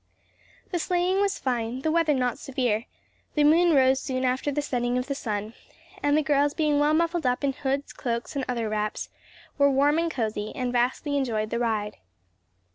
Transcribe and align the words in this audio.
The 0.71 0.79
sleighing 0.79 1.21
was 1.21 1.37
fine, 1.37 1.81
the 1.83 1.91
weather 1.91 2.15
not 2.15 2.39
severe; 2.39 2.85
the 3.35 3.43
moon 3.43 3.75
rose 3.75 3.99
soon 3.99 4.25
after 4.25 4.51
the 4.51 4.59
setting 4.63 4.97
of 4.97 5.05
the 5.05 5.13
sun, 5.13 5.53
and 6.01 6.17
the 6.17 6.23
girls 6.23 6.55
being 6.55 6.79
well 6.79 6.95
muffled 6.95 7.27
up 7.27 7.43
in 7.43 7.53
hoods, 7.53 7.93
cloaks 7.93 8.35
and 8.35 8.43
other 8.49 8.67
wraps, 8.67 9.09
were 9.59 9.69
warm 9.69 9.99
and 9.99 10.09
cosy, 10.09 10.53
and 10.55 10.73
vastly 10.73 11.15
enjoyed 11.17 11.51
the 11.51 11.59
ride. 11.59 11.97